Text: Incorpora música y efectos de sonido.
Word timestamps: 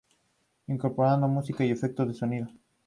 Incorpora 0.65 1.15
música 1.27 1.63
y 1.63 1.69
efectos 1.69 2.07
de 2.07 2.15
sonido. 2.15 2.47